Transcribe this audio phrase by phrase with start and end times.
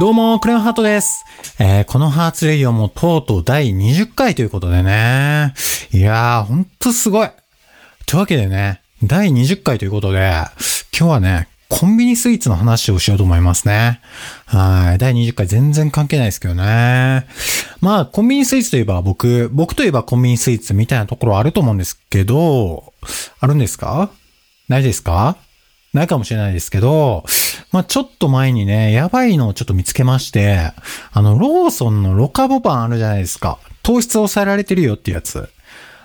[0.00, 1.24] どうも、クレヨンハートです。
[1.58, 5.52] えー、このハーツレディオもとうとう第20回ということでね。
[5.92, 7.28] いやー、ほんとすごい。
[8.06, 10.18] というわけでね、第20回ということで、
[10.98, 14.00] 今日はね、コンビニスイーツの話をしようと思いますね。
[14.46, 14.98] はい。
[14.98, 17.26] 第20回全然関係ないですけどね。
[17.82, 22.94] まあ、コンビニスイーツといえば僕、僕といえばコンビニスイーツみたいなところあると思うんですけど、
[23.40, 24.10] あるんですか？
[24.68, 25.36] ないですか？
[25.92, 27.24] ないかもしれないですけど、
[27.70, 30.72] まあ、ちょっと前にね、やばいのをちょっと見つけまして、
[31.12, 33.58] あの、ローソンのロカボパンあるじゃないですか。
[33.82, 35.48] 糖質抑えられてるよってやつ。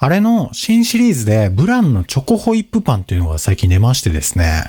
[0.00, 4.64] あれの新シリーズでブランのチョコホイップパンっていうのが最近出ましてですね。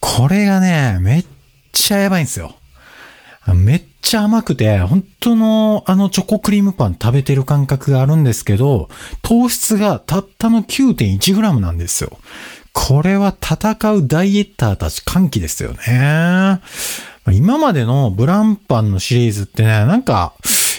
[0.00, 1.26] これがね、めっ
[1.72, 2.56] ちゃやばいんですよ。
[3.54, 8.88] めっちゃ甘くて、本当のあのチョコクリームパン食べてる感覚があるんですけど、
[9.22, 12.18] 糖質がたったの 9.1g なんですよ。
[12.72, 16.60] これは戦うダイエッターたち歓喜ですよね。
[17.30, 20.34] 今までのブランパンのシリーズってね、なんか、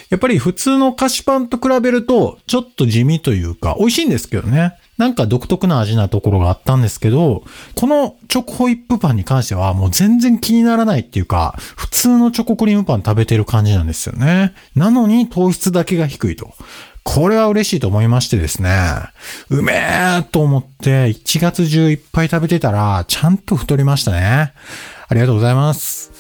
[0.10, 4.78] やっぱり普通の菓子パンと比べると、ちょっと地味というか、美味しいんですけどね。
[4.98, 7.44] なんか独特な味なところがあったんですけど、
[7.76, 14.54] このチョコホイップパンに関してはもう全然気にならないっていうか、普通のチョコクリームパン食べてる感じなんですよね。
[14.76, 16.54] なのに糖質だけが低いと。
[17.04, 18.72] これは嬉しいと思いましてですね。
[19.50, 24.54] うめえと思って1月中いっぱい食べてたら、ちゃんと太りましたね。
[25.08, 26.13] ありがとうございます。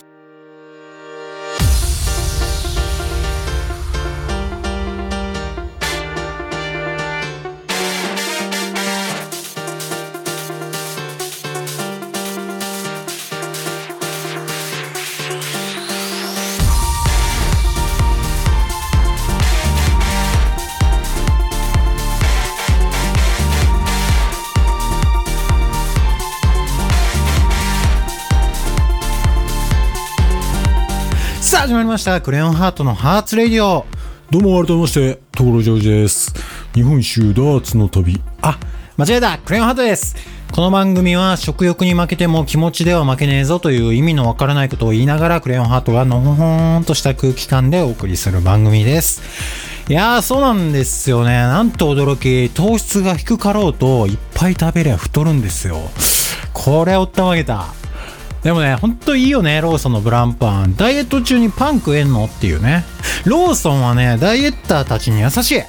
[31.64, 32.20] 始まりました。
[32.20, 33.86] クレヨンハートのハーツレディオ。
[34.30, 36.34] どうも改めまして、所ジョージです。
[36.74, 38.20] 日本一周ダーツの旅。
[38.42, 38.60] あ、
[38.98, 40.18] 間違えたクレヨンハートです
[40.52, 49.22] この番組は食欲に負けても気持ちでは負けねえぞという意味のわからないことを言いながらクレヨンハートがのほほーんとした空気感でお送りする番組です。
[49.88, 51.30] いやー、そうなんですよね。
[51.30, 55.78] なんと驚き、糖質が低かろうといっぱい食べりゃ太るんですよ。
[56.52, 57.68] これおったまげた。
[58.44, 60.76] でもね、ほんといいよね、ローソンのブランパン。
[60.76, 62.26] ダイエット中にパン食えんの？
[62.26, 62.84] っていうね。
[63.26, 65.62] ローソンはね、ダイエッターたちに優しい。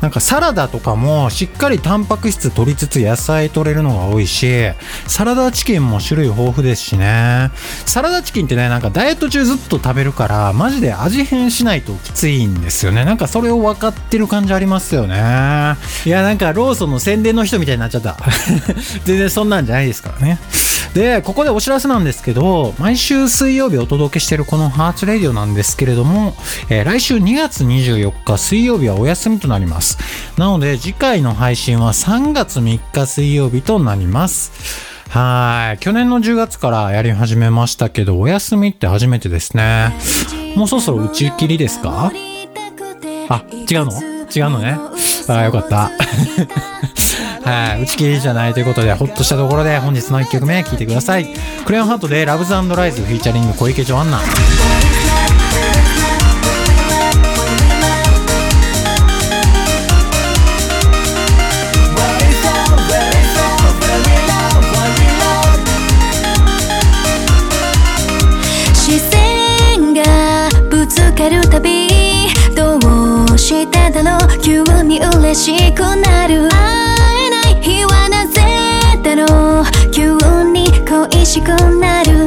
[0.00, 4.46] なんかサラダとかもしっかりタンパク質取りつつ野菜取れるのが多いし、
[5.06, 7.50] サラダチキンも種類豊富ですしね。
[7.86, 13.04] サラダチキンってね、なんかダイエット中ずっと食べるから、マジで味変しないときついんですよね。
[13.04, 15.16] なんかそれを分かってる感じありますよね。
[16.04, 18.16] いや、なんかローソンの宣伝の人みたいになっちゃった。
[19.06, 20.38] 全然そんなんじゃないですからね。
[20.96, 26.32] で、ここでお知らせなんですけど、毎週水曜日お届けしているこのハーツレディオなんですけれども、
[26.70, 29.98] えー来週2月24日水曜日はお休みとなります。
[30.38, 34.52] なので次回の配信は3月3日水曜日となります。
[35.10, 35.78] はい。
[35.80, 39.94] 去年の10月からやり始めましたけど、お休みって初めてですね。
[40.56, 42.10] もうそろそろ打ち切りですか？
[43.28, 43.92] あ、違うの？
[44.34, 44.78] 違うのね。
[45.28, 45.90] あーよかった。
[47.46, 51.28] はい、打ち切りじゃないということで、ほっとしたところで本日の1曲目聴いてください。
[51.64, 54.18] クレヨンハートでラブズライズフィーチャリング小池ジョアンナ。
[68.74, 70.02] 「視線が
[70.68, 71.88] ぶつかるたび
[72.56, 72.78] ど
[73.32, 76.55] うしてだろう急に嬉しくなる
[81.46, 82.26] くなる。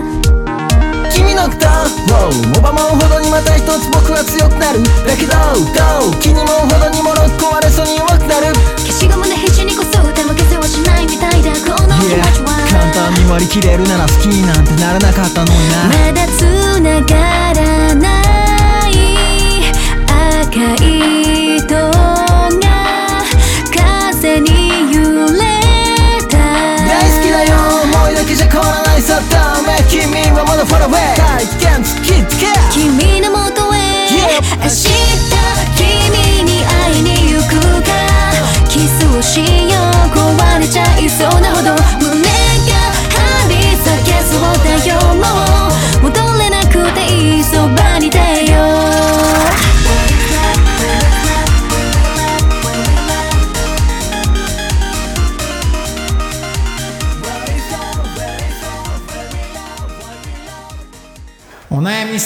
[1.11, 1.67] 君のこと
[2.15, 4.81] をもばもうほどにまた一つ僕は強くなる。
[5.03, 8.55] だけどどう気にもほどにもろく壊れそうに弱くなる。
[8.79, 11.51] 消しゴムで必死にこそ手も消せはしないみたいだ。
[11.67, 15.83] この気持 Yeah ちは簡単に割り切れるなら好きになんてならなかったのにな。
[15.91, 18.07] まだ繋がらな
[18.87, 18.95] い。
[20.47, 20.55] 赤
[20.85, 21.28] い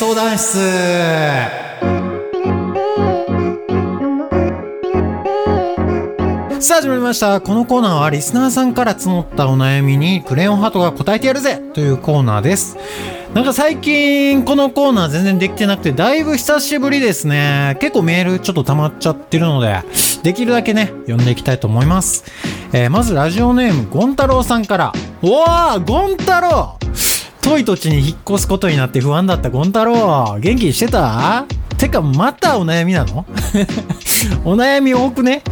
[0.04, 0.58] 相談室
[6.60, 7.40] さあ始まりました。
[7.40, 12.76] このコーナーはリスナーさんから募ったお悩みにクレヨンハートが答えてやるぜというコーナーです。
[13.34, 17.78] なんか最近このコーナー全然できてなくてだいぶ久しぶりですね。
[17.80, 19.84] 結構メールちょっと溜まっちゃってるので、
[20.22, 22.26] できるだけね、読んでいきたいと思います。
[22.74, 24.92] えーまずラジオネームゴン太郎さんから。
[25.22, 26.78] おーゴン太郎
[27.44, 31.46] 遠い土地に引っ越すことになって不安だったゴン太郎元気にしてた？
[31.78, 33.26] てかまたお悩みなの？
[34.46, 35.44] お悩み多くね？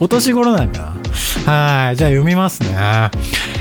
[0.00, 0.94] お年頃なんか
[1.46, 1.52] な
[1.86, 1.96] はい。
[1.96, 2.68] じゃあ読みますね。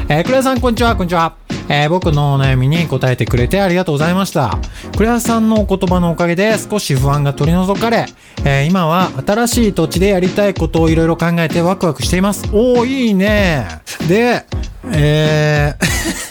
[0.09, 1.35] えー、クレアさん、こんにちは、こんにちは。
[1.71, 4.57] えー僕のお悩みに答えてくれてありがとうございました。
[4.97, 8.07] クレアさんのお言葉のおかげで少し不安が取り除かれ、
[8.43, 12.45] えー今は新しい土地でやりたいことをいろいろ考えてワクワクしています。
[12.51, 13.67] おー、いいね。
[14.07, 14.45] で、
[14.91, 16.28] えー、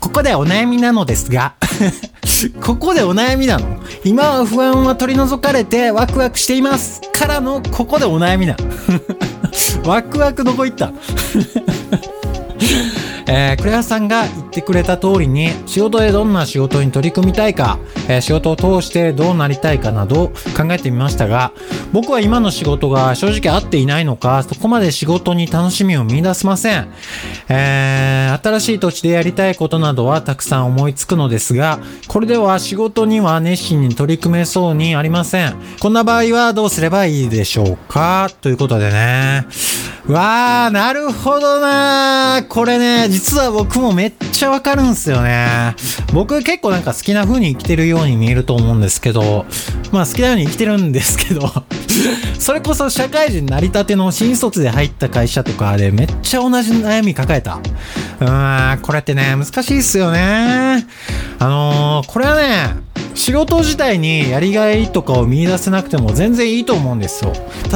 [0.00, 1.54] ここでお悩みなのですが、
[2.62, 3.80] ここでお悩みなの？
[4.04, 7.00] 今は不安は取り除かれてワクワクしています。
[7.12, 8.56] からの、ここでお悩みな。
[9.84, 10.92] ワクワクどこ行った？
[13.26, 17.78] えー、クレアさんが言ってくれた通りに仕事でどんな仕事に取り組みたいか、
[18.12, 21.52] え仕事を通してどうなりたいかなど考えてみましたが
[21.92, 26.88] 僕は今の仕事が正直合っていないのかそこまで仕事に楽しみを見出せません、
[27.48, 35.54] えー新しい土地でやりたいことなどはたくさん思いつくのですがこれでは仕事には熱心に取り組めそうにありません。
[35.80, 38.30] こんな場合はどうすればいいでしょうか？
[38.40, 39.46] ということでね。
[40.06, 42.48] わー、なるほどなー。
[42.48, 45.74] これね、実は僕もめっちゃわかるんすよね。
[46.12, 49.46] 僕結構なんか好きな風に生きてるように見えると思うんですけど、
[49.92, 51.50] まあ好きなように生きてるんですけど、
[52.38, 57.58] それこそ社会人成り立ての新卒で入った会社とかでめっちゃ同じ悩み抱えた。
[58.20, 60.86] うーん、これってね、難しいっすよね。
[61.38, 67.32] あのー、これはね、仕事自体にやりがいとかを見出せなくても全然いいと思うんですよ。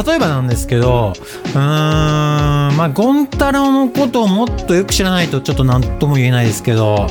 [0.07, 7.07] 例えばなんですけど、うーん、まあ、ゴン太郎のことをもっとよく知らないとちょっと何とも言えないですけど、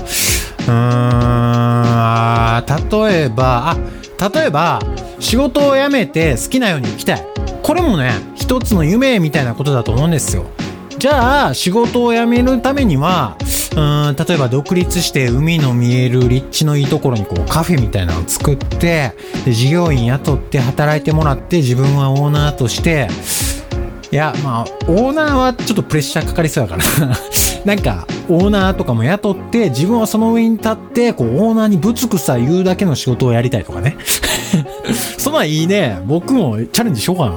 [0.67, 3.75] うーん、例えば、
[4.19, 4.79] あ、例えば、
[5.19, 7.25] 仕事を辞めて好きなように生きたい。
[7.61, 10.45] これもね、一つの夢みたいなことだと思うんですよ。
[11.03, 13.35] じゃあ仕事を辞めるためには
[13.75, 19.11] うん例えば独立して海の見える立地のいいところにこうカフェみたいなのを作って
[19.43, 23.09] で従業員雇って働いてもらって自分はオーナーとして
[24.11, 26.83] いやまあオーナーはちょっとプレッシャーかかりそうやから
[27.65, 33.97] なんかオーナーとかも雇って自分はその上に立ってこうオーナーにぶつくさ言うだけの仕事をやりたいとかね。
[35.17, 36.01] そんなんいいね。
[36.05, 37.35] 僕もチャレンジしようかな。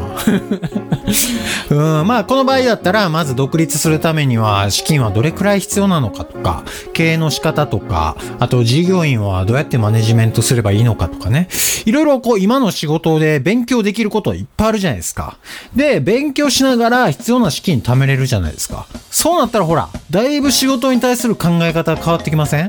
[1.69, 11.49] うん、まあこの場合だったらまず独立するためには資金はどれくらい必要なのかとか経営の仕方とかあと従業員はどうやってマネジメントすればいいのかとかね。
[11.85, 15.39] いろいろこう今の仕事で勉強できることいっぱいあるじゃないですか。
[15.75, 18.87] で勉強しながら必要な資金貯めれるじゃないですか。
[19.11, 22.69] そうなったらほらだいぶ仕事に対する考え方変わってきません？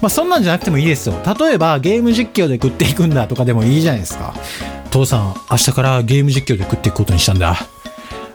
[0.00, 1.14] まあそんなんじゃなくてもいいですよ。
[1.38, 4.34] 例えばゲーム実況で食っていくんだとかでもいいじゃないですか。
[4.90, 7.56] 父さん明日からゲーム実況で食っていくことにしたんだ。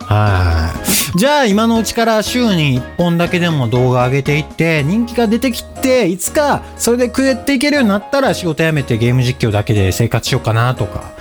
[0.07, 0.73] は
[1.15, 1.17] い。
[1.17, 11.11] じゃあ今のうちから週に1本だけでも動画上げていって人気が出てきていつかそれで食えていけるようになったら仕事辞めてゲーム実況だけで生活しようかなとか。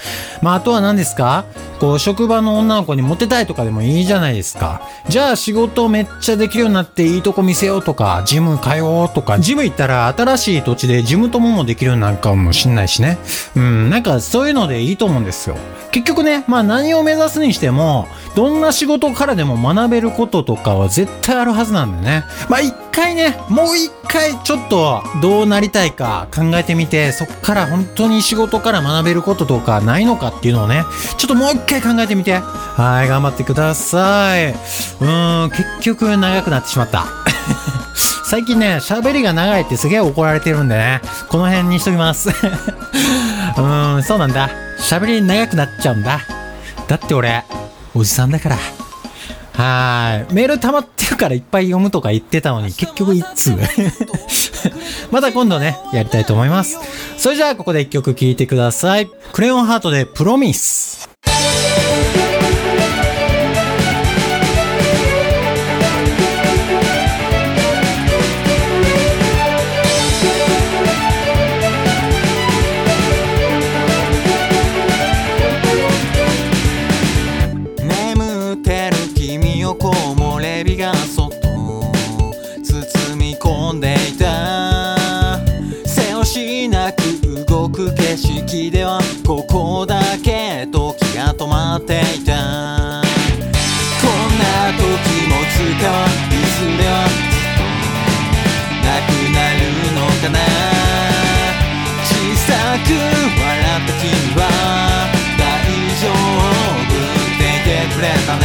[0.43, 1.47] まああとは何ですか？
[1.81, 4.83] こう職場の女の子にモテたいとかでもいいじゃないですか。
[5.09, 13.19] じゃあ仕事めっちゃできるようになっていいとこ見せようとか、ジム通おうとか、ジム行ったら新しい土地でジム友もできるようになるかもしんないしね。
[13.57, 15.57] うん、なんかそういうのでいいと思うんですよ。
[15.93, 22.25] 結局ね、まあ何を目指すにしても、どんな仕事からでも学べることとかは絶対あるはずなんでね。
[22.51, 30.85] まあ一回ね、もう一回ちょっとどうなりたいか考えてみて、そっから本当に仕事から学べることとかないのかっていうのをね、
[31.17, 32.35] ちょっともう一回考えてみて。
[32.35, 34.51] はい、頑張ってください。
[34.51, 37.07] うーん、結局長くなってしまった。
[38.29, 42.29] 最近ね、喋りが長いってすげえ怒られてるんでね、この辺にしときます。
[42.29, 44.51] うーん、そうなんだ。
[44.79, 46.21] 喋り長くなっちゃうんだ。
[46.89, 47.45] だって俺、
[47.97, 48.57] おじさんだから。
[49.55, 50.35] はーい。
[50.35, 53.53] メール溜まってるからいっぱい読むとか言ってたのに、結局いつ？
[55.11, 56.79] また今度ね、やりたいと思います。
[57.17, 59.09] それじゃあ、ここで一曲聴いてください。
[59.33, 61.09] クレヨンハートでプロミス。
[87.47, 93.03] 動く景色ではここだけ時が止まっていた。
[94.01, 94.83] こんな時
[95.29, 95.95] もつかは
[96.31, 96.95] いずれは
[98.85, 99.61] なくなる
[99.95, 100.39] のかな。
[102.05, 102.49] 小さ
[102.85, 103.45] く笑
[103.77, 104.05] った君
[104.37, 104.41] は
[105.39, 105.41] 大
[106.01, 106.15] 丈夫
[106.83, 106.89] っ
[107.39, 108.45] て言ってくれたね。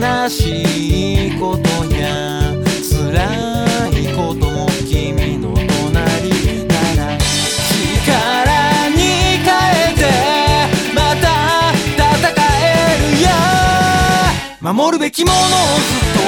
[0.00, 0.34] 悲し
[1.28, 2.00] いことや
[2.82, 2.90] 辛
[3.90, 5.52] いことも君の
[14.72, 15.52] 守るべきものをずっ
[16.16, 16.20] と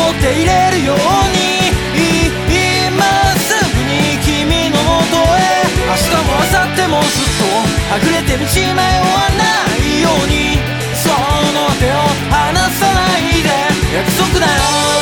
[0.00, 0.96] 守っていれるよう
[1.34, 1.74] に
[2.46, 3.02] 今
[3.34, 3.50] す。
[3.74, 7.42] ぐに君のもとへ明日も明後日もずっと
[7.90, 9.42] はぐれて道迷わな
[9.74, 10.62] いように。
[10.94, 11.94] その手を
[12.30, 13.48] 離さないで。
[13.96, 14.99] 約束だよ。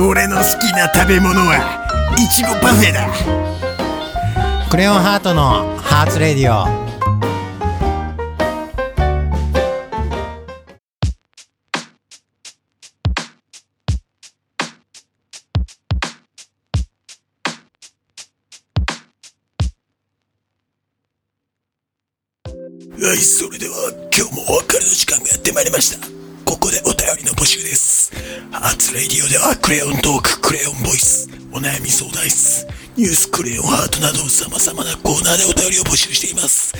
[0.00, 3.08] 俺の好きな食べ物はいちごパフェだ
[4.70, 6.80] クレヨンハートのハーツレディオ。
[23.02, 26.19] はいそれでは今日もお別れの時間がやってまいりました
[26.60, 28.12] ここでお便りの募集です。
[28.52, 32.66] ハーツレディオではクレヨントーククレヨンボイスお悩み相談室
[33.00, 36.74] ニュースクレヨンハートなど様々なコーナーでお便りを募集しています。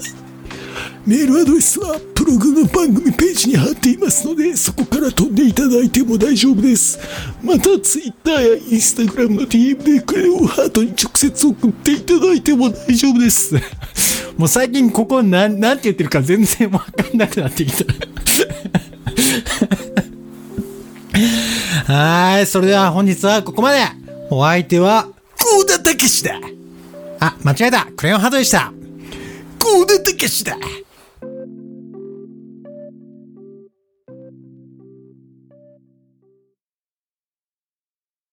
[1.07, 6.99] メールアドレスはブログの番組ページに貼っていますのでそこから飛んでいただいても大丈夫です
[7.43, 13.55] また Twitter や Instagram の DM でクレヨンハートに直接送っていただいても大丈夫です
[14.37, 17.85] もう最近ここなん、なんて言ってるか全然わかんなくなってきた。
[21.93, 23.79] はい、それでは本日はここまで。
[24.31, 26.39] お相手は、高田武史だ
[27.19, 27.87] あ、間違えた。
[27.95, 28.71] クレヨンハートでした。
[29.59, 30.57] 高田武史だ